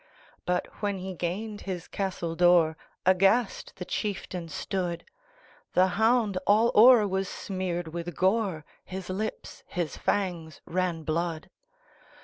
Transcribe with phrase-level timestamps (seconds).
[0.47, 5.05] But, when he gained his castle door, Aghast the chieftain stood;
[5.73, 11.51] The hound all o'er was smeared with gore, His lips, his fangs, ran blood.